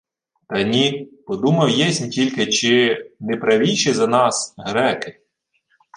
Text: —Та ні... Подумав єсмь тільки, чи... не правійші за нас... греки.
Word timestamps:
—Та 0.49 0.63
ні... 0.63 1.07
Подумав 1.25 1.69
єсмь 1.69 2.09
тільки, 2.09 2.45
чи... 2.47 3.05
не 3.19 3.37
правійші 3.37 3.93
за 3.93 4.07
нас... 4.07 4.55
греки. 4.57 5.19